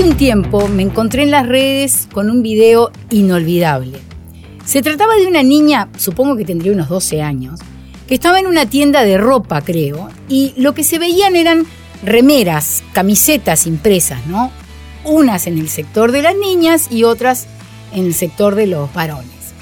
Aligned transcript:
Hace 0.00 0.08
un 0.08 0.16
tiempo 0.16 0.66
me 0.66 0.82
encontré 0.82 1.24
en 1.24 1.30
las 1.30 1.46
redes 1.46 2.08
con 2.10 2.30
un 2.30 2.42
video 2.42 2.90
inolvidable. 3.10 3.98
Se 4.64 4.80
trataba 4.80 5.14
de 5.16 5.26
una 5.26 5.42
niña, 5.42 5.90
supongo 5.98 6.36
que 6.36 6.46
tendría 6.46 6.72
unos 6.72 6.88
12 6.88 7.20
años, 7.20 7.60
que 8.08 8.14
estaba 8.14 8.40
en 8.40 8.46
una 8.46 8.64
tienda 8.64 9.02
de 9.04 9.18
ropa, 9.18 9.60
creo, 9.60 10.08
y 10.26 10.54
lo 10.56 10.72
que 10.72 10.84
se 10.84 10.98
veían 10.98 11.36
eran 11.36 11.66
remeras, 12.02 12.82
camisetas 12.94 13.66
impresas, 13.66 14.26
¿no? 14.26 14.50
Unas 15.04 15.46
en 15.46 15.58
el 15.58 15.68
sector 15.68 16.12
de 16.12 16.22
las 16.22 16.34
niñas 16.34 16.90
y 16.90 17.04
otras 17.04 17.46
en 17.92 18.06
el 18.06 18.14
sector 18.14 18.54
de 18.54 18.68
los 18.68 18.90
varones. 18.94 19.52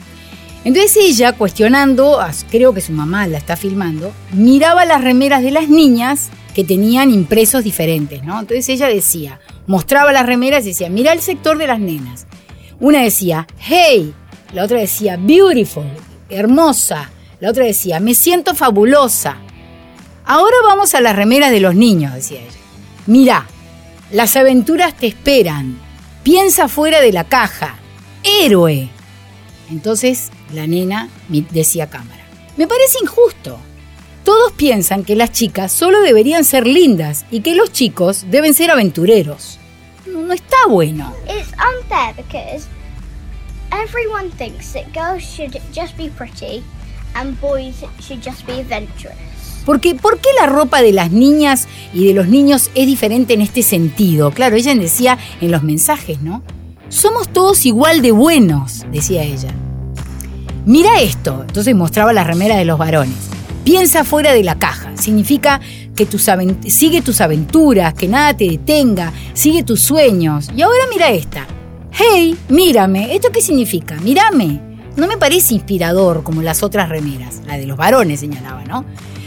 Entonces 0.64 0.96
ella, 0.98 1.32
cuestionando, 1.32 2.20
creo 2.48 2.72
que 2.72 2.80
su 2.80 2.92
mamá 2.92 3.26
la 3.26 3.38
está 3.38 3.56
filmando, 3.56 4.12
miraba 4.32 4.84
las 4.84 5.02
remeras 5.02 5.42
de 5.42 5.50
las 5.50 5.68
niñas 5.68 6.30
que 6.58 6.64
tenían 6.64 7.12
impresos 7.12 7.62
diferentes, 7.62 8.24
¿no? 8.24 8.40
Entonces 8.40 8.68
ella 8.68 8.88
decía, 8.88 9.38
mostraba 9.68 10.10
las 10.10 10.26
remeras 10.26 10.64
y 10.64 10.70
decía, 10.70 10.90
mira 10.90 11.12
el 11.12 11.20
sector 11.20 11.56
de 11.56 11.68
las 11.68 11.78
nenas. 11.78 12.26
Una 12.80 13.00
decía, 13.00 13.46
hey, 13.60 14.12
la 14.52 14.64
otra 14.64 14.80
decía, 14.80 15.16
beautiful, 15.16 15.86
hermosa, 16.28 17.12
la 17.38 17.50
otra 17.50 17.64
decía, 17.64 18.00
me 18.00 18.12
siento 18.12 18.56
fabulosa. 18.56 19.36
Ahora 20.24 20.56
vamos 20.66 20.96
a 20.96 21.00
las 21.00 21.14
remeras 21.14 21.52
de 21.52 21.60
los 21.60 21.76
niños, 21.76 22.12
decía 22.12 22.40
ella. 22.40 22.58
Mira, 23.06 23.46
las 24.10 24.34
aventuras 24.34 24.96
te 24.96 25.06
esperan. 25.06 25.78
Piensa 26.24 26.66
fuera 26.66 27.00
de 27.00 27.12
la 27.12 27.22
caja. 27.22 27.76
Héroe. 28.24 28.88
Entonces 29.70 30.30
la 30.52 30.66
nena 30.66 31.08
decía 31.52 31.88
cámara. 31.88 32.24
Me 32.56 32.66
parece 32.66 32.98
injusto. 33.00 33.60
Todos 34.28 34.52
piensan 34.52 35.04
que 35.04 35.16
las 35.16 35.32
chicas 35.32 35.72
solo 35.72 36.02
deberían 36.02 36.44
ser 36.44 36.66
lindas 36.66 37.24
y 37.30 37.40
que 37.40 37.54
los 37.54 37.72
chicos 37.72 38.26
deben 38.30 38.52
ser 38.52 38.70
aventureros. 38.70 39.58
No, 40.04 40.30
está 40.34 40.66
bueno. 40.68 41.14
It's 41.24 41.48
unfair 41.52 42.14
because 42.14 42.66
everyone 43.72 44.30
thinks 44.32 44.74
that 44.74 44.84
girls 44.92 45.22
should 45.22 45.58
just 45.74 45.96
be 45.96 46.10
pretty 46.10 46.62
and 47.14 47.40
boys 47.40 47.76
should 48.00 48.22
just 48.22 48.46
be 48.46 48.60
adventurous. 48.60 49.16
Porque, 49.64 49.94
¿por 49.94 50.18
qué 50.18 50.28
la 50.38 50.44
ropa 50.44 50.82
de 50.82 50.92
las 50.92 51.10
niñas 51.10 51.66
y 51.94 52.06
de 52.06 52.12
los 52.12 52.28
niños 52.28 52.70
es 52.74 52.86
diferente 52.86 53.32
en 53.32 53.40
este 53.40 53.62
sentido? 53.62 54.30
Claro, 54.32 54.56
ella 54.56 54.74
decía 54.74 55.16
en 55.40 55.50
los 55.50 55.62
mensajes, 55.62 56.20
¿no? 56.20 56.42
Somos 56.90 57.30
todos 57.30 57.64
igual 57.64 58.02
de 58.02 58.12
buenos, 58.12 58.84
decía 58.92 59.22
ella. 59.22 59.54
Mira 60.66 61.00
esto, 61.00 61.46
entonces 61.48 61.74
mostraba 61.74 62.12
la 62.12 62.24
remera 62.24 62.58
de 62.58 62.66
los 62.66 62.76
varones. 62.76 63.27
Piensa 63.68 64.02
fuera 64.02 64.32
de 64.32 64.42
la 64.42 64.58
caja. 64.58 64.96
Significa 64.96 65.60
que 65.94 66.06
tus 66.06 66.26
sigue 66.68 67.02
tus 67.02 67.20
aventuras, 67.20 67.92
que 67.92 68.08
nada 68.08 68.34
te 68.34 68.48
detenga, 68.48 69.12
sigue 69.34 69.62
tus 69.62 69.82
sueños. 69.82 70.48
Y 70.56 70.62
ahora 70.62 70.84
mira 70.90 71.10
esta. 71.10 71.46
Hey, 71.92 72.34
mírame. 72.48 73.14
¿Esto 73.14 73.28
qué 73.30 73.42
significa? 73.42 73.96
Mírame. 73.96 74.58
No 74.96 75.06
me 75.06 75.18
parece 75.18 75.52
inspirador 75.52 76.22
como 76.22 76.40
las 76.40 76.62
otras 76.62 76.88
remeras. 76.88 77.42
La 77.46 77.58
de 77.58 77.66
los 77.66 77.76
varones 77.76 78.20
señalaba, 78.20 78.64
¿no? 78.64 78.86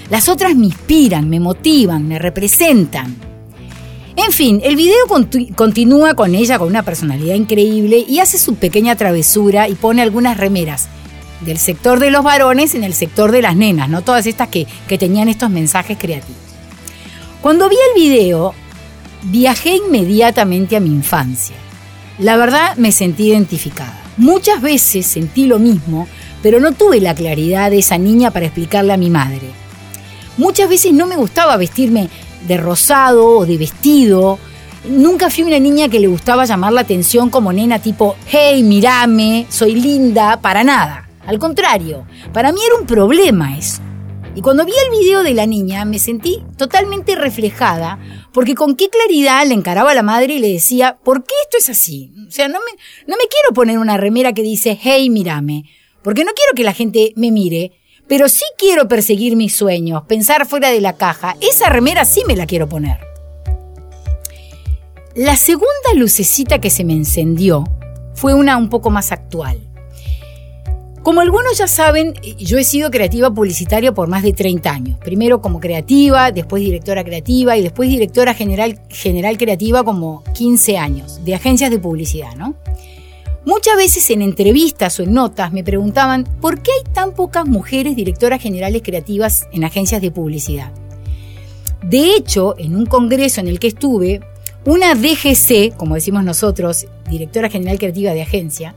Las 0.10 0.28
otras 0.28 0.56
me 0.56 0.66
inspiran, 0.66 1.30
me 1.30 1.40
motivan, 1.40 2.08
me 2.08 2.18
representan. 2.18 3.16
En 4.16 4.32
fin, 4.32 4.60
el 4.64 4.76
video 4.76 5.06
continúa 5.56 6.16
con 6.16 6.34
ella 6.34 6.58
con 6.58 6.68
una 6.68 6.82
personalidad 6.82 7.36
increíble 7.36 8.04
y 8.10 8.18
hace 8.18 8.40
su 8.40 8.56
pequeña 8.56 8.96
travesura 8.96 9.68
y 9.70 9.76
pone 9.76 10.02
algunas 10.02 10.38
remeras 10.38 10.90
del 11.42 11.58
sector 11.58 12.00
de 12.00 12.12
los 12.12 12.24
varones 12.24 12.76
en 12.76 12.84
el 12.84 12.94
sector 12.94 13.32
de 13.32 13.42
las 13.42 13.56
nenas, 13.56 13.90
¿no? 13.90 14.02
Todas 14.02 14.26
estas 14.26 14.48
que, 14.50 14.68
que 14.88 14.98
tenían 14.98 15.30
estos 15.30 15.50
mensajes 15.50 15.98
creativos. 15.98 16.42
Cuando 17.42 17.70
vi 17.70 17.76
el 17.76 18.02
video, 18.02 18.54
viajé 19.24 19.78
inmediatamente 19.78 20.76
a 20.76 20.80
mi 20.80 20.90
infancia. 20.90 21.56
La 22.20 22.38
verdad 22.38 22.76
me 22.78 22.92
sentí 22.92 23.30
identificada. 23.30 24.00
Muchas 24.18 24.62
veces 24.62 25.08
sentí 25.08 25.48
lo 25.48 25.58
mismo, 25.58 26.08
pero 26.44 26.60
no 26.60 26.72
tuve 26.74 27.00
la 27.00 27.16
claridad 27.16 27.72
de 27.72 27.80
esa 27.80 27.98
niña 27.98 28.32
para 28.32 28.46
explicarle 28.46 28.94
a 28.94 28.98
mi 28.98 29.10
madre. 29.10 29.50
Muchas 30.38 30.70
veces 30.70 30.94
no 30.94 31.08
me 31.08 31.16
gustaba 31.16 31.58
vestirme 31.58 32.10
de 32.48 32.58
rosado 32.58 33.38
o 33.38 33.46
de 33.46 33.58
vestido. 33.58 34.40
Nunca 34.88 35.30
fui 35.30 35.44
una 35.44 35.60
niña 35.60 35.90
que 35.90 36.00
le 36.00 36.08
gustaba 36.08 36.46
llamar 36.46 36.74
la 36.74 36.82
atención 36.82 37.30
como 37.30 37.54
nena 37.54 37.80
tipo, 37.80 38.16
hey, 38.28 38.64
mirame, 38.64 39.46
soy 39.50 39.76
linda, 39.76 40.40
para 40.42 40.64
nada. 40.64 41.08
Al 41.32 41.40
contrario, 41.40 42.06
para 42.34 42.52
mí 42.52 42.60
era 42.68 42.76
un 42.76 42.86
problema 42.86 43.58
eso. 43.58 43.82
Y 44.36 44.42
cuando 44.42 44.66
vi 44.66 44.74
el 44.86 45.00
video 45.00 45.24
de 45.24 45.34
la 45.34 45.46
niña 45.46 45.86
me 45.86 45.98
sentí 45.98 46.44
totalmente 46.58 47.16
reflejada 47.16 48.00
porque 48.34 48.54
con 48.54 48.76
qué 48.76 48.90
claridad 48.90 49.46
le 49.48 49.54
encaraba 49.54 49.92
a 49.92 49.96
la 49.96 50.04
madre 50.04 50.34
y 50.34 50.40
le 50.40 50.52
decía, 50.52 51.00
¿por 51.06 51.24
qué 51.24 51.34
esto 51.46 51.58
es 51.58 51.70
así? 51.70 52.12
O 52.28 52.32
sea, 52.32 52.50
no 52.50 52.60
me, 52.60 52.78
no 53.08 53.16
me 53.16 53.30
quiero 53.30 53.54
poner 53.54 53.78
una 53.78 53.96
remera 53.96 54.34
que 54.34 54.42
dice, 54.42 54.78
hey, 54.82 55.10
mírame, 55.10 55.64
porque 56.04 56.26
no 56.26 56.34
quiero 56.34 56.54
que 56.54 56.66
la 56.66 56.74
gente 56.74 57.14
me 57.16 57.32
mire, 57.32 57.80
pero 58.10 58.28
sí 58.28 58.44
quiero 58.58 58.90
perseguir 58.90 59.38
mis 59.38 59.56
sueños, 59.56 60.04
pensar 60.10 60.46
fuera 60.46 60.70
de 60.70 60.82
la 60.82 60.98
caja. 60.98 61.38
Esa 61.40 61.70
remera 61.70 62.04
sí 62.04 62.24
me 62.28 62.36
la 62.36 62.46
quiero 62.46 62.68
poner. 62.68 63.00
La 65.16 65.38
segunda 65.38 65.94
lucecita 65.96 66.60
que 66.60 66.70
se 66.70 66.84
me 66.84 66.92
encendió 66.92 67.64
fue 68.16 68.34
una 68.34 68.58
un 68.58 68.68
poco 68.68 68.90
más 68.90 69.14
actual. 69.14 69.71
Como 71.04 71.22
algunos 71.22 71.58
ya 71.58 71.68
saben, 71.68 72.14
yo 72.38 72.60
he 72.60 72.64
sido 72.64 72.92
creativa 72.92 73.32
publicitaria 73.32 73.92
por 73.92 74.08
más 74.08 74.22
de 74.22 74.34
30 74.34 74.70
años. 74.70 75.00
Primero 75.00 75.42
como 75.42 75.60
creativa, 75.60 76.32
después 76.32 76.62
directora 76.62 77.04
creativa 77.04 77.58
y 77.58 77.64
después 77.64 77.90
directora 77.90 78.36
general, 78.36 78.80
general 78.90 79.38
creativa 79.40 79.84
como 79.84 80.24
15 80.36 80.78
años, 80.78 81.26
de 81.26 81.34
agencias 81.34 81.72
de 81.72 81.80
publicidad, 81.80 82.36
¿no? 82.36 82.54
Muchas 83.46 83.76
veces 83.78 84.08
en 84.12 84.22
entrevistas 84.22 85.00
o 85.00 85.04
en 85.04 85.14
notas 85.14 85.52
me 85.52 85.64
preguntaban 85.64 86.26
por 86.40 86.62
qué 86.62 86.70
hay 86.72 86.94
tan 86.94 87.16
pocas 87.16 87.48
mujeres 87.48 87.96
directoras 87.96 88.40
generales 88.40 88.84
creativas 88.84 89.48
en 89.52 89.64
agencias 89.64 90.04
de 90.04 90.12
publicidad. 90.12 90.72
De 91.82 92.16
hecho, 92.16 92.54
en 92.60 92.76
un 92.76 92.86
congreso 92.86 93.42
en 93.42 93.48
el 93.48 93.60
que 93.60 93.70
estuve, 93.70 94.22
una 94.66 94.94
DGC, 94.94 95.76
como 95.76 95.96
decimos 95.96 96.24
nosotros, 96.24 96.86
directora 97.10 97.50
general 97.50 97.80
creativa 97.80 98.14
de 98.14 98.22
agencia, 98.22 98.76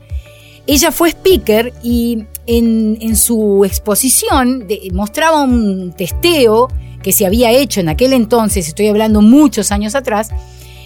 ella 0.67 0.91
fue 0.91 1.09
speaker 1.09 1.73
y 1.83 2.25
en, 2.47 3.15
su 3.15 3.63
exposición 3.65 4.67
mostraba 4.93 5.41
un 5.43 5.93
testeo 5.93 6.67
que 7.01 7.11
se 7.11 7.25
había 7.25 7.51
hecho 7.51 7.79
en 7.79 7.89
aquel 7.89 8.13
entonces, 8.13 8.67
estoy 8.67 8.87
hablando 8.87 9.21
muchos 9.21 9.71
años 9.71 9.93
atrás, 9.95 10.29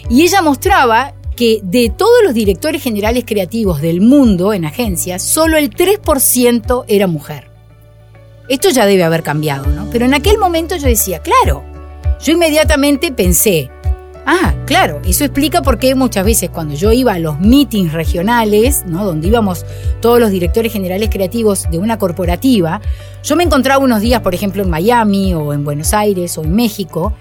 y 0.10 0.24
ella 0.24 0.42
mostraba 0.42 1.14
que 1.36 1.62
de 1.64 1.90
todos 1.90 2.24
los 2.26 2.34
directores 2.34 2.84
generales 2.84 3.24
creativos 3.26 3.82
del 3.82 4.02
mundo 4.02 4.52
en 4.54 4.66
agencias, 4.66 5.24
solo 5.24 5.58
el 5.58 5.70
3% 5.70 6.84
era 6.90 7.08
mujer. 7.08 7.50
Esto 8.50 8.70
ya 8.70 8.86
debe 8.86 9.04
haber 9.04 9.24
cambiado, 9.24 9.68
¿no? 9.68 9.90
Pero 9.92 10.06
en 10.06 10.14
aquel 10.14 10.38
momento 10.38 10.76
yo 10.76 10.88
decía, 10.88 11.20
claro, 11.20 11.64
yo 12.22 12.34
inmediatamente 12.34 13.14
pensé, 13.14 13.70
Ah, 14.32 14.54
claro, 14.68 15.02
eso 15.08 15.24
explica 15.24 15.64
por 15.64 15.80
qué 15.80 15.96
muchas 15.96 16.24
veces 16.24 16.52
cuando 16.52 16.76
yo 16.76 16.92
iba 16.92 17.14
a 17.14 17.18
los 17.18 17.40
meetings 17.40 17.94
regionales, 17.94 18.84
¿no? 18.86 19.04
donde 19.04 19.28
íbamos 19.28 19.66
todos 20.02 20.20
los 20.20 20.30
directores 20.30 20.72
generales 20.72 21.10
creativos 21.12 21.66
de 21.72 21.80
una 21.80 21.98
corporativa, 21.98 22.80
yo 23.24 23.36
me 23.36 23.44
encontraba 23.44 23.84
unos 23.84 24.02
días, 24.02 24.22
por 24.22 24.36
ejemplo, 24.36 24.62
en 24.62 24.70
Miami 24.70 25.34
o 25.34 25.52
en 25.52 25.66
Buenos 25.66 25.96
Aires 25.96 26.38
o 26.38 26.44
en 26.44 26.54
México, 26.54 27.16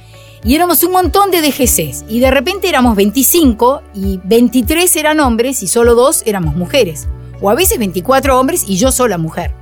Y 0.45 0.55
éramos 0.55 0.83
un 0.83 0.93
montón 0.93 1.31
de 1.31 1.41
DGCs. 1.41 2.05
Y 2.11 2.21
de 2.21 2.31
repente 2.31 2.69
éramos 2.69 2.95
25 2.95 3.83
y 3.95 4.21
23 4.23 4.95
eran 4.97 5.19
hombres 5.19 5.63
y 5.63 5.67
solo 5.67 5.95
dos 5.95 6.23
éramos 6.27 6.57
mujeres. 6.57 7.09
O 7.41 7.49
a 7.49 7.55
veces 7.55 7.79
24 7.79 8.39
hombres 8.39 8.65
y 8.69 8.77
yo 8.77 8.93
sola 8.93 9.17
mujer. 9.17 9.53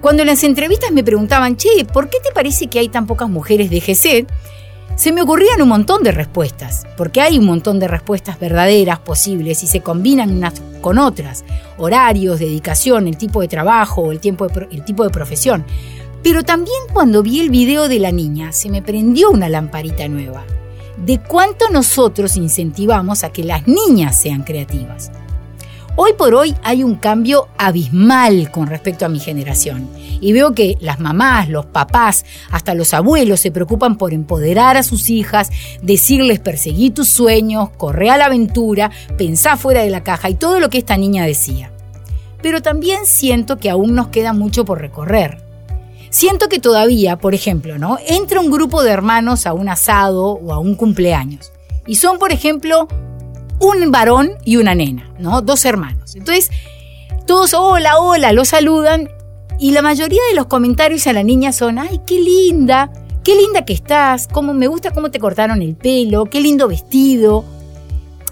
Cuando 0.00 0.22
en 0.22 0.28
las 0.28 0.44
entrevistas 0.44 0.92
me 0.92 1.02
preguntaban, 1.02 1.56
che, 1.56 1.84
¿por 1.84 2.08
qué 2.08 2.18
te 2.22 2.30
parece 2.32 2.68
que 2.68 2.78
hay 2.78 2.88
tan 2.88 3.06
pocas 3.06 3.28
mujeres 3.28 3.70
DGC? 3.70 4.26
Se 4.96 5.10
me 5.10 5.22
ocurrían 5.22 5.60
un 5.60 5.68
montón 5.68 6.04
de 6.04 6.12
respuestas, 6.12 6.86
porque 6.96 7.20
hay 7.20 7.36
un 7.36 7.46
montón 7.46 7.80
de 7.80 7.88
respuestas 7.88 8.38
verdaderas 8.38 9.00
posibles 9.00 9.64
y 9.64 9.66
se 9.66 9.80
combinan 9.80 10.30
unas 10.30 10.62
con 10.80 10.98
otras. 10.98 11.44
Horarios, 11.78 12.38
dedicación, 12.38 13.08
el 13.08 13.16
tipo 13.16 13.40
de 13.40 13.48
trabajo, 13.48 14.12
el, 14.12 14.20
tiempo 14.20 14.46
el 14.70 14.84
tipo 14.84 15.02
de 15.02 15.10
profesión. 15.10 15.64
Pero 16.22 16.44
también 16.44 16.78
cuando 16.92 17.24
vi 17.24 17.40
el 17.40 17.50
video 17.50 17.88
de 17.88 17.98
la 17.98 18.12
niña, 18.12 18.52
se 18.52 18.70
me 18.70 18.82
prendió 18.82 19.30
una 19.30 19.48
lamparita 19.48 20.06
nueva. 20.06 20.44
De 20.96 21.18
cuánto 21.20 21.68
nosotros 21.70 22.36
incentivamos 22.36 23.24
a 23.24 23.30
que 23.30 23.42
las 23.42 23.66
niñas 23.66 24.16
sean 24.20 24.44
creativas. 24.44 25.10
Hoy 25.96 26.14
por 26.14 26.34
hoy 26.34 26.56
hay 26.64 26.82
un 26.82 26.96
cambio 26.96 27.46
abismal 27.56 28.50
con 28.50 28.66
respecto 28.66 29.06
a 29.06 29.08
mi 29.08 29.20
generación. 29.20 29.88
Y 30.20 30.32
veo 30.32 30.52
que 30.52 30.76
las 30.80 30.98
mamás, 30.98 31.48
los 31.48 31.66
papás, 31.66 32.24
hasta 32.50 32.74
los 32.74 32.92
abuelos 32.94 33.38
se 33.38 33.52
preocupan 33.52 33.96
por 33.96 34.12
empoderar 34.12 34.76
a 34.76 34.82
sus 34.82 35.08
hijas, 35.08 35.50
decirles 35.82 36.40
perseguí 36.40 36.90
tus 36.90 37.08
sueños, 37.08 37.70
corre 37.76 38.10
a 38.10 38.16
la 38.16 38.24
aventura, 38.26 38.90
pensá 39.16 39.56
fuera 39.56 39.82
de 39.82 39.90
la 39.90 40.02
caja 40.02 40.30
y 40.30 40.34
todo 40.34 40.58
lo 40.58 40.68
que 40.68 40.78
esta 40.78 40.96
niña 40.96 41.26
decía. 41.26 41.70
Pero 42.42 42.60
también 42.60 43.06
siento 43.06 43.58
que 43.58 43.70
aún 43.70 43.94
nos 43.94 44.08
queda 44.08 44.32
mucho 44.32 44.64
por 44.64 44.80
recorrer. 44.80 45.44
Siento 46.10 46.48
que 46.48 46.58
todavía, 46.58 47.18
por 47.18 47.34
ejemplo, 47.34 47.78
¿no? 47.78 47.98
Entra 48.04 48.40
un 48.40 48.50
grupo 48.50 48.82
de 48.82 48.90
hermanos 48.90 49.46
a 49.46 49.52
un 49.52 49.68
asado 49.68 50.26
o 50.26 50.52
a 50.52 50.58
un 50.58 50.74
cumpleaños. 50.74 51.52
Y 51.86 51.96
son, 51.96 52.18
por 52.18 52.32
ejemplo, 52.32 52.88
un 53.60 53.90
varón 53.90 54.32
y 54.44 54.56
una 54.56 54.74
nena, 54.74 55.10
¿no? 55.18 55.42
Dos 55.42 55.64
hermanos. 55.64 56.14
Entonces, 56.14 56.50
todos, 57.26 57.54
hola, 57.54 57.98
hola, 57.98 58.32
lo 58.32 58.44
saludan 58.44 59.08
y 59.58 59.70
la 59.70 59.82
mayoría 59.82 60.20
de 60.28 60.36
los 60.36 60.46
comentarios 60.46 61.06
a 61.06 61.12
la 61.12 61.22
niña 61.22 61.52
son, 61.52 61.78
ay, 61.78 62.00
qué 62.06 62.20
linda, 62.20 62.92
qué 63.22 63.34
linda 63.36 63.64
que 63.64 63.72
estás, 63.72 64.28
cómo 64.28 64.52
me 64.52 64.66
gusta 64.66 64.90
cómo 64.90 65.10
te 65.10 65.18
cortaron 65.18 65.62
el 65.62 65.76
pelo, 65.76 66.26
qué 66.26 66.40
lindo 66.40 66.68
vestido. 66.68 67.44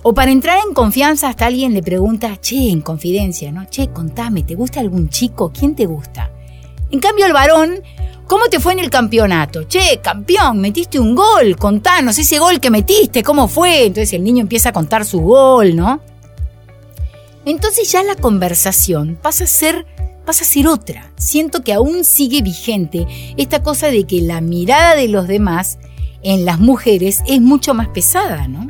O 0.03 0.15
para 0.15 0.33
entrar 0.33 0.59
en 0.67 0.75
confianza 0.75 1.29
hasta 1.29 1.47
alguien 1.47 1.75
le 1.75 1.83
pregunta, 1.83 2.37
che, 2.41 2.71
en 2.71 2.81
confidencia, 2.81 3.53
¿no? 3.53 3.67
Che, 3.67 3.89
contame, 3.89 4.43
¿te 4.43 4.57
gusta 4.57 4.81
algún 4.81 5.09
chico? 5.09 5.53
¿Quién 5.57 5.77
te 5.77 5.87
gusta? 5.87 6.31
En 6.91 6.99
cambio 6.99 7.25
el 7.25 7.33
varón 7.33 7.83
¿Cómo 8.27 8.47
te 8.47 8.61
fue 8.61 8.73
en 8.73 8.79
el 8.79 8.91
campeonato? 8.91 9.65
Che, 9.65 10.01
campeón, 10.03 10.61
metiste 10.61 10.99
un 10.99 11.15
gol, 11.15 11.57
contanos 11.57 12.19
ese 12.19 12.39
gol 12.39 12.61
que 12.61 12.71
metiste, 12.71 13.23
¿cómo 13.23 13.49
fue? 13.49 13.87
Entonces 13.87 14.13
el 14.15 14.25
niño 14.25 14.41
empieza 14.41 14.71
a 14.71 14.73
contar 14.73 15.05
su 15.05 15.21
gol, 15.21 15.77
¿no? 15.77 16.01
Entonces 17.45 17.91
ya 17.91 18.03
la 18.03 18.15
conversación 18.15 19.19
pasa 19.21 19.45
a 19.45 19.49
ser 19.49 19.87
pasa 20.25 20.45
a 20.45 20.47
ser 20.47 20.69
otra. 20.69 21.11
Siento 21.17 21.63
que 21.63 21.73
aún 21.73 22.05
sigue 22.05 22.43
vigente 22.43 23.07
esta 23.37 23.63
cosa 23.63 23.89
de 23.89 24.05
que 24.05 24.23
la 24.23 24.41
mirada 24.41 24.95
de 24.95 25.09
los 25.09 25.27
demás 25.27 25.79
en 26.23 26.45
las 26.45 26.61
mujeres 26.61 27.23
es 27.27 27.41
mucho 27.41 27.75
más 27.75 27.89
pesada, 27.89 28.47
¿no? 28.47 28.69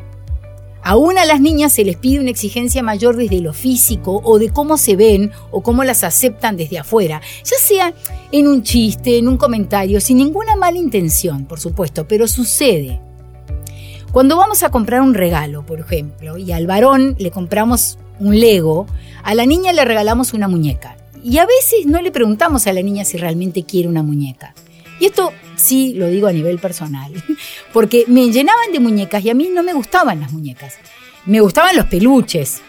Aún 0.84 1.16
a 1.16 1.24
las 1.24 1.40
niñas 1.40 1.72
se 1.72 1.84
les 1.84 1.96
pide 1.96 2.20
una 2.20 2.30
exigencia 2.30 2.82
mayor 2.82 3.16
desde 3.16 3.40
lo 3.40 3.52
físico 3.52 4.20
o 4.24 4.38
de 4.38 4.50
cómo 4.50 4.76
se 4.76 4.96
ven 4.96 5.30
o 5.50 5.62
cómo 5.62 5.84
las 5.84 6.02
aceptan 6.02 6.56
desde 6.56 6.78
afuera, 6.78 7.20
ya 7.44 7.56
sea 7.58 7.94
en 8.32 8.48
un 8.48 8.62
chiste, 8.62 9.18
en 9.18 9.28
un 9.28 9.36
comentario, 9.36 10.00
sin 10.00 10.16
ninguna 10.16 10.56
mala 10.56 10.78
intención, 10.78 11.44
por 11.44 11.60
supuesto, 11.60 12.08
pero 12.08 12.26
sucede. 12.26 13.00
Cuando 14.12 14.36
vamos 14.36 14.62
a 14.62 14.70
comprar 14.70 15.00
un 15.00 15.14
regalo, 15.14 15.64
por 15.64 15.80
ejemplo, 15.80 16.36
y 16.36 16.52
al 16.52 16.66
varón 16.66 17.14
le 17.18 17.30
compramos 17.30 17.98
un 18.18 18.38
Lego, 18.38 18.86
a 19.22 19.34
la 19.34 19.46
niña 19.46 19.72
le 19.72 19.84
regalamos 19.84 20.34
una 20.34 20.48
muñeca. 20.48 20.96
Y 21.24 21.38
a 21.38 21.46
veces 21.46 21.86
no 21.86 22.02
le 22.02 22.10
preguntamos 22.10 22.66
a 22.66 22.72
la 22.72 22.82
niña 22.82 23.04
si 23.04 23.16
realmente 23.16 23.62
quiere 23.62 23.88
una 23.88 24.02
muñeca. 24.02 24.54
Y 25.00 25.06
esto 25.06 25.32
sí 25.62 25.94
lo 25.94 26.06
digo 26.08 26.26
a 26.26 26.32
nivel 26.32 26.58
personal, 26.58 27.12
porque 27.72 28.04
me 28.08 28.30
llenaban 28.30 28.72
de 28.72 28.80
muñecas 28.80 29.24
y 29.24 29.30
a 29.30 29.34
mí 29.34 29.48
no 29.52 29.62
me 29.62 29.72
gustaban 29.72 30.20
las 30.20 30.32
muñecas. 30.32 30.74
Me 31.24 31.40
gustaban 31.40 31.76
los 31.76 31.86
peluches, 31.86 32.60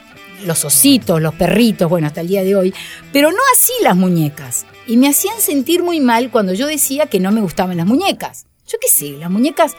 los 0.45 0.63
ositos, 0.63 1.22
los 1.22 1.34
perritos, 1.34 1.90
bueno, 1.90 2.07
hasta 2.07 2.22
el 2.22 2.28
día 2.28 2.44
de 2.44 2.56
hoy, 2.56 2.74
pero 3.12 3.31
no 3.31 3.40
así 3.54 3.74
las 3.81 3.95
muñecas. 3.95 4.66
Y 4.86 4.98
me 4.98 5.07
hacían 5.07 5.40
sentir 5.40 5.81
muy 5.81 6.00
mal 6.00 6.30
cuando 6.30 6.54
yo 6.54 6.68
decía 6.68 7.07
que 7.07 7.19
no 7.19 7.31
me 7.31 7.42
gustaban 7.42 7.78
las 7.78 7.88
muñecas. 7.88 8.45
Yo 8.68 8.78
qué 8.80 8.88
sé, 8.88 9.18
las 9.18 9.30
muñecas 9.30 9.75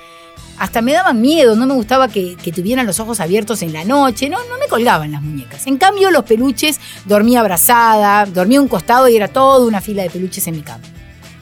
hasta 0.59 0.83
me 0.83 0.93
daban 0.93 1.21
miedo, 1.21 1.57
no 1.57 1.67
me 1.67 1.75
gustaba 1.75 2.09
que, 2.09 2.37
tuvieran 2.55 2.87
los 2.87 3.01
ojos 3.01 3.21
abiertos 3.21 3.63
en 3.63 3.73
la 3.73 3.85
noche, 3.85 4.29
no, 4.29 4.39
no 4.49 4.59
me 4.59 4.69
colgaban 4.69 5.13
las 5.13 5.23
muñecas. 5.23 5.67
En 5.67 5.79
cambio, 5.79 6.11
los 6.11 6.25
peluches 6.25 6.81
dormía 7.05 7.41
abrazada, 7.41 8.27
dormía 8.27 8.61
un 8.61 8.69
costado 8.69 9.09
y 9.09 9.17
era 9.17 9.29
toda 9.29 9.67
una 9.67 9.81
fila 9.81 10.03
de 10.03 10.11
peluches 10.11 10.47
en 10.47 10.57
mi 10.57 10.63
cama. 10.63 10.85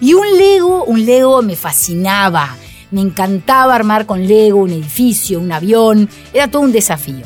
Y 0.03 0.15
un 0.15 0.27
Lego, 0.37 0.83
un 0.85 1.07
Lego 1.07 1.43
me 1.43 1.55
fascinaba. 1.55 2.57
Me 2.91 3.01
encantaba 3.01 3.77
armar 3.77 4.05
con 4.05 4.27
Lego 4.27 4.59
un 4.59 4.73
edificio, 4.73 5.39
un 5.39 5.53
avión. 5.53 6.09
Era 6.35 6.49
todo 6.49 6.63
un 6.63 6.73
desafío. 6.73 7.25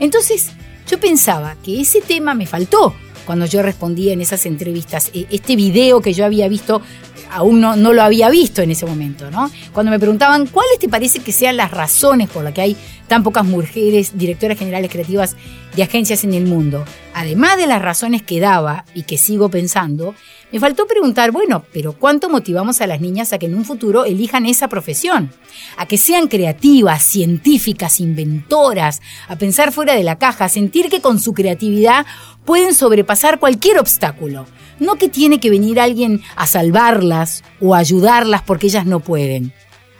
Entonces, 0.00 0.50
yo 0.88 0.98
pensaba 0.98 1.54
que 1.62 1.80
ese 1.80 2.00
tema 2.00 2.34
me 2.34 2.46
faltó 2.46 2.96
cuando 3.24 3.46
yo 3.46 3.62
respondía 3.62 4.12
en 4.12 4.20
esas 4.20 4.44
entrevistas. 4.44 5.12
E, 5.14 5.26
este 5.30 5.54
video 5.54 6.00
que 6.00 6.12
yo 6.12 6.24
había 6.24 6.48
visto, 6.48 6.82
aún 7.30 7.60
no, 7.60 7.76
no, 7.76 7.92
lo 7.92 8.02
había 8.02 8.28
visto 8.28 8.60
en 8.60 8.72
ese 8.72 8.86
momento, 8.86 9.30
¿no? 9.30 9.48
Cuando 9.72 9.92
me 9.92 10.00
preguntaban 10.00 10.46
cuáles 10.46 10.80
te 10.80 10.88
parece 10.88 11.20
que 11.20 11.30
sean 11.30 11.56
las 11.56 11.70
razones 11.70 12.28
por 12.28 12.42
las 12.42 12.54
que 12.54 12.60
hay 12.60 12.76
tan 13.06 13.22
pocas 13.22 13.44
mujeres 13.44 14.18
directoras 14.18 14.58
generales 14.58 14.90
creativas 14.90 15.36
de 15.76 15.82
agencias 15.84 16.24
en 16.24 16.34
el 16.34 16.44
mundo, 16.44 16.84
además 17.14 17.56
de 17.56 17.68
las 17.68 17.82
razones 17.82 18.22
que 18.22 18.40
daba 18.40 18.84
y 18.94 19.02
que 19.02 19.16
sigo 19.16 19.48
pensando, 19.48 20.14
me 20.52 20.60
faltó 20.60 20.86
preguntar, 20.86 21.32
bueno, 21.32 21.64
pero 21.72 21.94
¿cuánto 21.94 22.28
motivamos 22.28 22.80
a 22.80 22.86
las 22.86 23.00
niñas 23.00 23.32
a 23.32 23.38
que 23.38 23.46
en 23.46 23.56
un 23.56 23.64
futuro 23.64 24.04
elijan 24.04 24.46
esa 24.46 24.68
profesión? 24.68 25.32
A 25.76 25.86
que 25.86 25.98
sean 25.98 26.28
creativas, 26.28 27.02
científicas, 27.02 27.98
inventoras, 27.98 29.02
a 29.26 29.36
pensar 29.36 29.72
fuera 29.72 29.94
de 29.94 30.04
la 30.04 30.18
caja, 30.18 30.44
a 30.44 30.48
sentir 30.48 30.88
que 30.88 31.00
con 31.00 31.18
su 31.18 31.32
creatividad 31.34 32.06
pueden 32.44 32.74
sobrepasar 32.74 33.40
cualquier 33.40 33.78
obstáculo. 33.78 34.46
No 34.78 34.94
que 34.96 35.08
tiene 35.08 35.40
que 35.40 35.50
venir 35.50 35.80
alguien 35.80 36.22
a 36.36 36.46
salvarlas 36.46 37.42
o 37.60 37.74
ayudarlas 37.74 38.42
porque 38.42 38.68
ellas 38.68 38.86
no 38.86 39.00
pueden. 39.00 39.52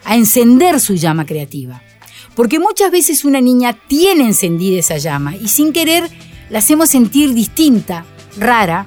A 0.05 0.15
encender 0.15 0.79
su 0.79 0.95
llama 0.95 1.25
creativa. 1.25 1.81
Porque 2.35 2.59
muchas 2.59 2.91
veces 2.91 3.25
una 3.25 3.41
niña 3.41 3.77
tiene 3.87 4.25
encendida 4.25 4.79
esa 4.79 4.97
llama 4.97 5.35
y 5.35 5.47
sin 5.47 5.73
querer 5.73 6.09
la 6.49 6.59
hacemos 6.59 6.89
sentir 6.89 7.33
distinta, 7.33 8.05
rara 8.37 8.85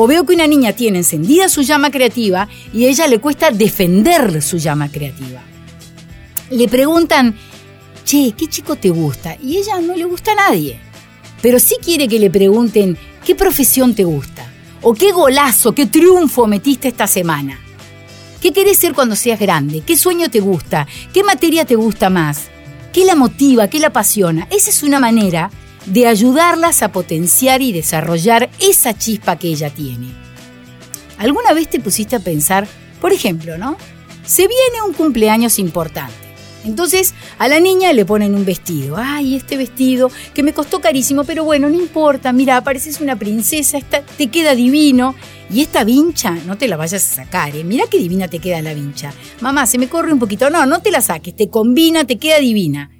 o 0.00 0.06
veo 0.06 0.24
que 0.24 0.32
una 0.32 0.46
niña 0.46 0.74
tiene 0.74 0.98
encendida 0.98 1.48
su 1.48 1.62
llama 1.62 1.90
creativa 1.90 2.46
y 2.72 2.84
a 2.84 2.88
ella 2.88 3.08
le 3.08 3.18
cuesta 3.18 3.50
defender 3.50 4.40
su 4.42 4.56
llama 4.56 4.88
creativa. 4.88 5.42
Le 6.50 6.68
preguntan, 6.68 7.34
che, 8.04 8.32
¿qué 8.38 8.46
chico 8.46 8.76
te 8.76 8.90
gusta? 8.90 9.36
Y 9.42 9.56
ella 9.56 9.80
no 9.80 9.96
le 9.96 10.04
gusta 10.04 10.30
a 10.32 10.50
nadie. 10.50 10.78
Pero 11.42 11.58
sí 11.58 11.78
quiere 11.84 12.06
que 12.06 12.20
le 12.20 12.30
pregunten, 12.30 12.96
¿qué 13.26 13.34
profesión 13.34 13.92
te 13.92 14.04
gusta? 14.04 14.48
¿O 14.82 14.94
qué 14.94 15.10
golazo, 15.10 15.72
qué 15.72 15.86
triunfo 15.86 16.46
metiste 16.46 16.86
esta 16.86 17.08
semana? 17.08 17.58
¿Qué 18.40 18.52
querés 18.52 18.78
ser 18.78 18.94
cuando 18.94 19.16
seas 19.16 19.40
grande? 19.40 19.82
¿Qué 19.84 19.96
sueño 19.96 20.30
te 20.30 20.38
gusta? 20.38 20.86
¿Qué 21.12 21.24
materia 21.24 21.64
te 21.64 21.74
gusta 21.74 22.08
más? 22.08 22.42
¿Qué 22.92 23.04
la 23.04 23.16
motiva? 23.16 23.66
¿Qué 23.66 23.80
la 23.80 23.88
apasiona? 23.88 24.46
Esa 24.52 24.70
es 24.70 24.84
una 24.84 25.00
manera 25.00 25.50
de 25.88 26.06
ayudarlas 26.06 26.82
a 26.82 26.92
potenciar 26.92 27.62
y 27.62 27.72
desarrollar 27.72 28.50
esa 28.60 28.96
chispa 28.96 29.36
que 29.36 29.48
ella 29.48 29.70
tiene. 29.70 30.08
¿Alguna 31.18 31.52
vez 31.52 31.68
te 31.68 31.80
pusiste 31.80 32.16
a 32.16 32.20
pensar, 32.20 32.66
por 33.00 33.12
ejemplo, 33.12 33.58
¿no? 33.58 33.76
Se 34.24 34.42
viene 34.42 34.82
un 34.86 34.92
cumpleaños 34.92 35.58
importante. 35.58 36.14
Entonces 36.64 37.14
a 37.38 37.48
la 37.48 37.60
niña 37.60 37.92
le 37.92 38.04
ponen 38.04 38.34
un 38.34 38.44
vestido. 38.44 38.96
Ay, 38.98 39.36
este 39.36 39.56
vestido 39.56 40.10
que 40.34 40.42
me 40.42 40.52
costó 40.52 40.80
carísimo, 40.80 41.24
pero 41.24 41.44
bueno, 41.44 41.68
no 41.68 41.76
importa. 41.76 42.32
Mira, 42.32 42.62
pareces 42.62 43.00
una 43.00 43.16
princesa, 43.16 43.78
te 43.80 44.26
queda 44.28 44.54
divino. 44.54 45.14
Y 45.50 45.62
esta 45.62 45.84
vincha, 45.84 46.32
no 46.46 46.58
te 46.58 46.68
la 46.68 46.76
vayas 46.76 47.10
a 47.10 47.14
sacar, 47.24 47.56
¿eh? 47.56 47.64
Mira 47.64 47.84
qué 47.90 47.96
divina 47.98 48.28
te 48.28 48.38
queda 48.38 48.60
la 48.60 48.74
vincha. 48.74 49.14
Mamá, 49.40 49.66
se 49.66 49.78
me 49.78 49.88
corre 49.88 50.12
un 50.12 50.18
poquito. 50.18 50.50
No, 50.50 50.66
no 50.66 50.82
te 50.82 50.90
la 50.90 51.00
saques, 51.00 51.34
te 51.34 51.48
combina, 51.48 52.04
te 52.04 52.18
queda 52.18 52.38
divina. 52.38 52.90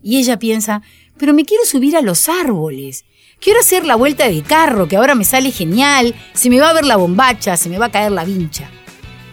Y 0.00 0.18
ella 0.18 0.38
piensa, 0.38 0.82
pero 1.18 1.34
me 1.34 1.44
quiero 1.44 1.64
subir 1.64 1.96
a 1.96 2.02
los 2.02 2.28
árboles. 2.28 3.04
Quiero 3.40 3.60
hacer 3.60 3.84
la 3.84 3.96
vuelta 3.96 4.28
de 4.28 4.42
carro, 4.42 4.88
que 4.88 4.96
ahora 4.96 5.14
me 5.14 5.24
sale 5.24 5.50
genial. 5.50 6.14
Se 6.32 6.50
me 6.50 6.60
va 6.60 6.70
a 6.70 6.72
ver 6.72 6.84
la 6.84 6.96
bombacha, 6.96 7.56
se 7.56 7.68
me 7.68 7.78
va 7.78 7.86
a 7.86 7.90
caer 7.90 8.12
la 8.12 8.24
vincha. 8.24 8.70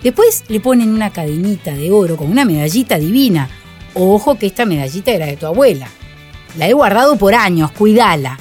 Después 0.04 0.44
le 0.48 0.60
ponen 0.60 0.90
una 0.90 1.12
cadenita 1.12 1.74
de 1.74 1.92
oro 1.92 2.16
con 2.16 2.30
una 2.30 2.46
medallita 2.46 2.98
divina. 3.00 3.50
Ojo 3.96 4.38
que 4.38 4.46
esta 4.48 4.66
medallita 4.66 5.12
era 5.12 5.26
de 5.26 5.38
tu 5.38 5.48
abuela. 5.48 5.88
La 6.58 6.68
he 6.68 6.74
guardado 6.74 7.16
por 7.18 7.34
años, 7.34 7.72
cuídala. 7.72 8.38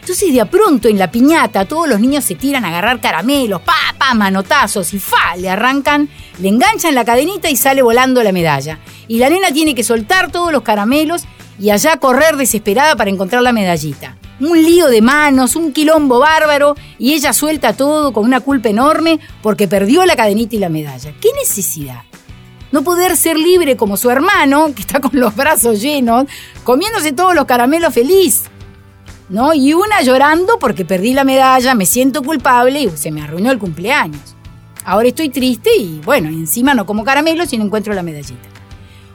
Entonces 0.00 0.32
de 0.32 0.40
a 0.40 0.50
pronto 0.50 0.88
en 0.88 0.98
la 0.98 1.10
piñata 1.10 1.64
todos 1.64 1.88
los 1.88 1.98
niños 1.98 2.24
se 2.24 2.36
tiran 2.36 2.64
a 2.64 2.68
agarrar 2.68 3.00
caramelos, 3.00 3.60
pa, 3.62 3.74
pa, 3.98 4.14
manotazos 4.14 4.94
y 4.94 5.00
fa, 5.00 5.36
le 5.36 5.50
arrancan, 5.50 6.08
le 6.38 6.48
enganchan 6.48 6.94
la 6.94 7.04
cadenita 7.04 7.50
y 7.50 7.56
sale 7.56 7.82
volando 7.82 8.22
la 8.22 8.30
medalla. 8.32 8.78
Y 9.08 9.18
la 9.18 9.30
nena 9.30 9.50
tiene 9.50 9.74
que 9.74 9.82
soltar 9.82 10.30
todos 10.30 10.52
los 10.52 10.62
caramelos 10.62 11.24
y 11.58 11.70
allá 11.70 11.96
correr 11.98 12.36
desesperada 12.36 12.96
para 12.96 13.10
encontrar 13.10 13.42
la 13.42 13.52
medallita. 13.52 14.16
Un 14.40 14.62
lío 14.62 14.88
de 14.88 15.00
manos, 15.00 15.56
un 15.56 15.72
quilombo 15.72 16.18
bárbaro 16.18 16.74
y 16.98 17.14
ella 17.14 17.32
suelta 17.32 17.72
todo 17.72 18.12
con 18.12 18.24
una 18.24 18.40
culpa 18.40 18.68
enorme 18.68 19.18
porque 19.42 19.68
perdió 19.68 20.04
la 20.04 20.16
cadenita 20.16 20.56
y 20.56 20.58
la 20.58 20.68
medalla. 20.68 21.12
¿Qué 21.20 21.28
necesidad? 21.40 22.02
No 22.72 22.82
poder 22.82 23.16
ser 23.16 23.38
libre 23.38 23.76
como 23.76 23.96
su 23.96 24.10
hermano, 24.10 24.74
que 24.74 24.82
está 24.82 25.00
con 25.00 25.18
los 25.18 25.34
brazos 25.34 25.80
llenos, 25.80 26.26
comiéndose 26.64 27.12
todos 27.12 27.34
los 27.34 27.46
caramelos 27.46 27.94
feliz. 27.94 28.44
¿no? 29.28 29.54
Y 29.54 29.72
una 29.72 30.02
llorando 30.02 30.58
porque 30.58 30.84
perdí 30.84 31.12
la 31.12 31.24
medalla, 31.24 31.74
me 31.74 31.86
siento 31.86 32.22
culpable 32.22 32.82
y 32.82 32.90
se 32.90 33.10
me 33.10 33.22
arruinó 33.22 33.50
el 33.50 33.58
cumpleaños. 33.58 34.36
Ahora 34.84 35.08
estoy 35.08 35.30
triste 35.30 35.70
y 35.76 36.00
bueno, 36.04 36.28
encima 36.28 36.74
no 36.74 36.86
como 36.86 37.04
caramelos 37.04 37.52
y 37.52 37.58
no 37.58 37.64
encuentro 37.64 37.92
la 37.94 38.02
medallita. 38.02 38.48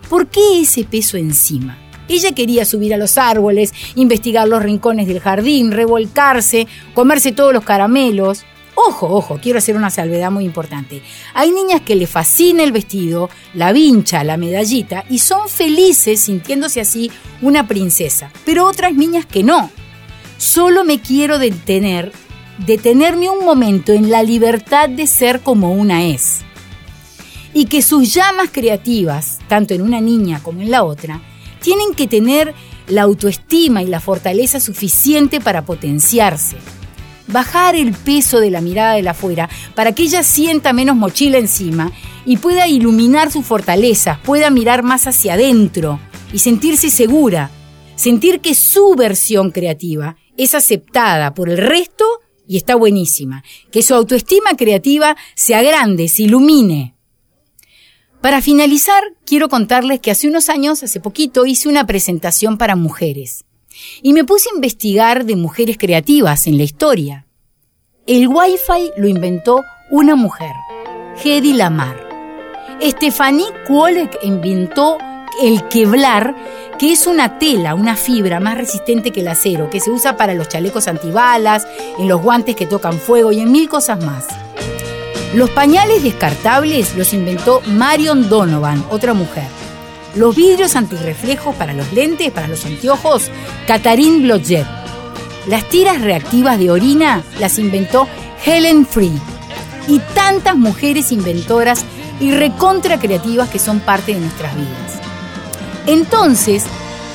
¿Por 0.09 0.27
qué 0.27 0.61
ese 0.61 0.83
peso 0.83 1.15
encima? 1.15 1.77
Ella 2.11 2.31
quería 2.33 2.65
subir 2.65 2.93
a 2.93 2.97
los 2.97 3.17
árboles, 3.17 3.73
investigar 3.95 4.47
los 4.47 4.61
rincones 4.61 5.07
del 5.07 5.19
jardín, 5.19 5.71
revolcarse, 5.71 6.67
comerse 6.93 7.31
todos 7.31 7.53
los 7.53 7.63
caramelos. 7.63 8.43
Ojo, 8.75 9.07
ojo, 9.07 9.39
quiero 9.41 9.59
hacer 9.59 9.75
una 9.75 9.89
salvedad 9.89 10.31
muy 10.31 10.45
importante. 10.45 11.01
Hay 11.33 11.51
niñas 11.51 11.81
que 11.81 11.95
le 11.95 12.07
fascina 12.07 12.63
el 12.63 12.71
vestido, 12.71 13.29
la 13.53 13.71
vincha, 13.71 14.23
la 14.23 14.37
medallita 14.37 15.05
y 15.09 15.19
son 15.19 15.49
felices 15.49 16.19
sintiéndose 16.21 16.81
así 16.81 17.11
una 17.41 17.67
princesa, 17.67 18.31
pero 18.45 18.65
otras 18.65 18.93
niñas 18.93 19.25
que 19.25 19.43
no, 19.43 19.69
Solo 20.41 20.83
me 20.83 20.99
quiero 20.99 21.37
detener, 21.37 22.11
detenerme 22.65 23.29
un 23.29 23.45
momento 23.45 23.93
en 23.93 24.09
la 24.09 24.23
libertad 24.23 24.89
de 24.89 25.05
ser 25.05 25.41
como 25.41 25.71
una 25.71 26.05
es. 26.05 26.39
Y 27.53 27.65
que 27.65 27.83
sus 27.83 28.11
llamas 28.11 28.49
creativas, 28.51 29.37
tanto 29.47 29.75
en 29.75 29.83
una 29.83 30.01
niña 30.01 30.41
como 30.41 30.61
en 30.61 30.71
la 30.71 30.83
otra, 30.83 31.21
tienen 31.61 31.93
que 31.93 32.07
tener 32.07 32.53
la 32.87 33.03
autoestima 33.03 33.83
y 33.83 33.87
la 33.87 33.99
fortaleza 33.99 34.59
suficiente 34.59 35.39
para 35.39 35.65
potenciarse. 35.65 36.57
Bajar 37.27 37.75
el 37.75 37.93
peso 37.93 38.39
de 38.39 38.51
la 38.51 38.61
mirada 38.61 38.95
de 38.95 39.03
la 39.03 39.11
afuera 39.11 39.49
para 39.75 39.93
que 39.93 40.03
ella 40.03 40.23
sienta 40.23 40.73
menos 40.73 40.97
mochila 40.97 41.37
encima 41.37 41.91
y 42.25 42.37
pueda 42.37 42.67
iluminar 42.67 43.31
su 43.31 43.41
fortaleza, 43.41 44.19
pueda 44.23 44.49
mirar 44.49 44.83
más 44.83 45.07
hacia 45.07 45.33
adentro 45.33 45.99
y 46.33 46.39
sentirse 46.39 46.89
segura, 46.89 47.49
sentir 47.95 48.41
que 48.41 48.53
su 48.53 48.95
versión 48.95 49.51
creativa 49.51 50.17
es 50.35 50.55
aceptada 50.55 51.33
por 51.33 51.49
el 51.49 51.57
resto 51.57 52.05
y 52.47 52.57
está 52.57 52.75
buenísima. 52.75 53.43
Que 53.71 53.81
su 53.81 53.93
autoestima 53.93 54.57
creativa 54.57 55.15
se 55.35 55.55
agrande, 55.55 56.09
se 56.09 56.23
ilumine. 56.23 56.95
Para 58.21 58.39
finalizar, 58.43 59.01
quiero 59.25 59.49
contarles 59.49 59.99
que 59.99 60.11
hace 60.11 60.27
unos 60.27 60.49
años, 60.49 60.83
hace 60.83 60.99
poquito, 60.99 61.47
hice 61.47 61.67
una 61.67 61.87
presentación 61.87 62.59
para 62.59 62.75
mujeres. 62.75 63.45
Y 64.03 64.13
me 64.13 64.23
puse 64.23 64.49
a 64.49 64.55
investigar 64.55 65.25
de 65.25 65.35
mujeres 65.35 65.77
creativas 65.79 66.45
en 66.45 66.57
la 66.57 66.63
historia. 66.63 67.25
El 68.05 68.27
Wi-Fi 68.27 68.91
lo 68.97 69.07
inventó 69.07 69.63
una 69.89 70.15
mujer, 70.15 70.53
Hedy 71.23 71.53
Lamar. 71.53 72.09
Stephanie 72.79 73.47
Kwolek 73.65 74.19
inventó 74.21 74.99
el 75.41 75.67
Kevlar, 75.69 76.35
que 76.77 76.91
es 76.91 77.07
una 77.07 77.39
tela, 77.39 77.73
una 77.73 77.95
fibra 77.95 78.39
más 78.39 78.55
resistente 78.55 79.11
que 79.11 79.21
el 79.21 79.29
acero, 79.29 79.69
que 79.71 79.79
se 79.79 79.89
usa 79.89 80.15
para 80.15 80.35
los 80.35 80.47
chalecos 80.47 80.87
antibalas, 80.87 81.67
en 81.97 82.07
los 82.07 82.21
guantes 82.21 82.55
que 82.55 82.67
tocan 82.67 82.99
fuego 82.99 83.31
y 83.31 83.39
en 83.39 83.51
mil 83.51 83.67
cosas 83.67 84.03
más. 84.03 84.27
Los 85.33 85.49
pañales 85.51 86.03
descartables 86.03 86.95
los 86.97 87.13
inventó 87.13 87.61
Marion 87.65 88.27
Donovan, 88.27 88.83
otra 88.89 89.13
mujer. 89.13 89.45
Los 90.13 90.35
vidrios 90.35 90.75
antirreflejos 90.75 91.55
para 91.55 91.71
los 91.71 91.93
lentes, 91.93 92.31
para 92.31 92.49
los 92.49 92.65
anteojos, 92.65 93.31
Catherine 93.65 94.23
Blodgett. 94.23 94.67
Las 95.47 95.69
tiras 95.69 96.01
reactivas 96.01 96.59
de 96.59 96.69
orina 96.69 97.23
las 97.39 97.59
inventó 97.59 98.09
Helen 98.45 98.85
Free. 98.85 99.13
Y 99.87 99.99
tantas 100.13 100.57
mujeres 100.57 101.13
inventoras 101.13 101.85
y 102.19 102.31
recontra 102.33 102.99
creativas 102.99 103.49
que 103.49 103.57
son 103.57 103.79
parte 103.79 104.13
de 104.13 104.19
nuestras 104.19 104.53
vidas. 104.53 104.99
Entonces, 105.87 106.65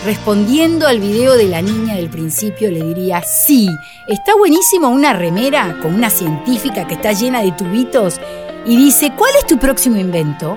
respondiendo 0.06 0.86
al 0.86 1.00
video 1.00 1.34
de 1.34 1.48
la 1.48 1.60
niña 1.60 1.96
del 1.96 2.08
principio, 2.08 2.70
le 2.70 2.80
diría, 2.80 3.22
sí, 3.22 3.68
está 4.06 4.36
buenísimo 4.36 4.88
una 4.88 5.12
remera 5.12 5.78
con 5.82 5.92
una 5.94 6.10
científica 6.10 6.86
que 6.86 6.94
está 6.94 7.10
llena 7.10 7.42
de 7.42 7.50
tubitos 7.50 8.20
y 8.64 8.76
dice, 8.76 9.12
¿cuál 9.16 9.32
es 9.36 9.48
tu 9.48 9.58
próximo 9.58 9.96
invento? 9.96 10.56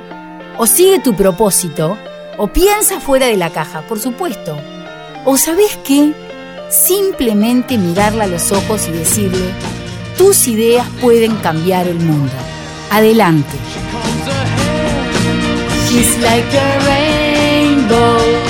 ¿O 0.59 0.67
sigue 0.67 0.99
tu 0.99 1.15
propósito? 1.15 1.97
¿O 2.37 2.47
piensa 2.47 2.99
fuera 2.99 3.25
de 3.25 3.37
la 3.37 3.49
caja? 3.49 3.81
Por 3.81 3.99
supuesto. 3.99 4.55
¿O 5.25 5.35
sabes 5.35 5.79
qué? 5.83 6.13
Simplemente 6.69 7.79
mirarla 7.79 8.25
a 8.25 8.27
los 8.27 8.51
ojos 8.51 8.87
y 8.87 8.91
decirle, 8.91 9.49
tus 10.15 10.47
ideas 10.47 10.87
pueden 11.01 11.35
cambiar 11.37 11.87
el 11.87 11.99
mundo. 11.99 12.31
Adelante. 12.91 13.57
Amo 17.91 18.48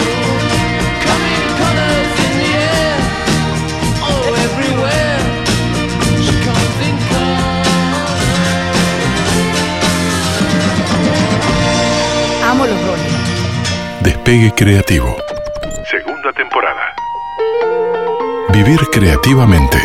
Despegue 14.30 14.54
Creativo. 14.54 15.16
Segunda 15.90 16.32
temporada. 16.34 16.94
Vivir 18.54 18.80
creativamente 18.92 19.80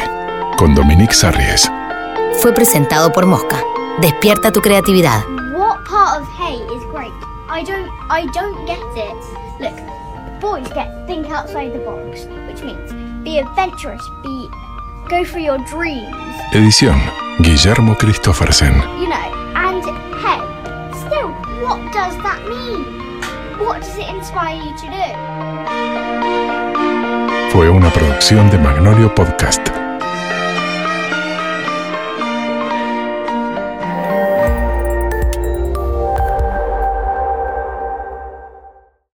con 0.59 0.75
Dominique 0.75 1.15
Sarries. 1.15 1.67
Fue 2.43 2.53
presentado 2.53 3.11
por 3.11 3.25
Mosca. 3.25 3.57
Despierta 4.03 4.53
tu 4.53 4.61
creatividad. 4.61 5.23
What 5.57 5.83
part 5.89 6.21
of 6.21 6.29
hey 6.39 6.57
is 6.77 6.85
great? 6.93 7.11
I 7.49 7.65
don't 7.65 7.89
I 8.11 8.27
don't 8.35 8.67
get 8.67 8.77
it. 8.95 9.17
Look, 9.61 9.81
boys 10.43 10.69
get 10.75 10.91
think 11.07 11.31
outside 11.31 11.73
the 11.73 11.79
box, 11.79 12.27
which 12.47 12.63
means 12.63 12.93
be 13.25 13.39
adventurous, 13.39 14.03
be 14.23 14.51
go 15.09 15.25
for 15.25 15.39
your 15.39 15.57
dreams. 15.71 16.15
Edición 16.53 17.01
Guillermo 17.41 17.95
Christophersen. 17.95 18.75
You 19.01 19.09
know, 19.09 19.55
and 19.57 19.83
hey, 20.21 20.39
still, 21.09 21.31
what 21.65 21.81
does 21.95 22.15
that 22.23 22.45
mean? 22.47 22.94
What 23.59 23.83
does 23.83 23.97
it 23.97 24.09
inspire 24.09 24.57
you 24.57 24.75
to 24.77 24.87
do? 24.87 25.07
Fue 27.53 27.69
una 27.71 27.89
producción 27.91 28.51
de 28.51 28.59
Magnolio 28.59 29.15
Podcast. 29.15 29.84